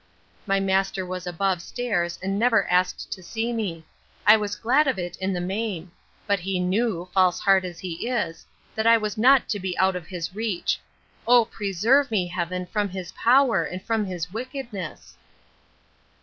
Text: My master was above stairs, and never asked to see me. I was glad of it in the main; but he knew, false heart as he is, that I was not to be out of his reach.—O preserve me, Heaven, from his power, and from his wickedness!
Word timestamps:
My 0.47 0.59
master 0.59 1.05
was 1.05 1.27
above 1.27 1.61
stairs, 1.61 2.17
and 2.23 2.39
never 2.39 2.67
asked 2.71 3.11
to 3.11 3.21
see 3.21 3.53
me. 3.53 3.85
I 4.25 4.35
was 4.35 4.55
glad 4.55 4.87
of 4.87 4.97
it 4.97 5.15
in 5.17 5.31
the 5.31 5.39
main; 5.39 5.91
but 6.25 6.39
he 6.39 6.59
knew, 6.59 7.07
false 7.13 7.39
heart 7.39 7.63
as 7.65 7.77
he 7.77 8.09
is, 8.09 8.47
that 8.73 8.87
I 8.87 8.97
was 8.97 9.15
not 9.15 9.47
to 9.49 9.59
be 9.59 9.77
out 9.77 9.95
of 9.95 10.07
his 10.07 10.33
reach.—O 10.33 11.45
preserve 11.45 12.09
me, 12.09 12.25
Heaven, 12.25 12.65
from 12.65 12.89
his 12.89 13.11
power, 13.11 13.63
and 13.63 13.79
from 13.85 14.03
his 14.05 14.33
wickedness! 14.33 15.17